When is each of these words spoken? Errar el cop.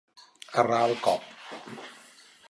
Errar 0.61 0.79
el 0.85 0.95
cop. 1.07 1.29